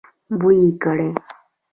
[0.39, 1.09] بوی يې کړی.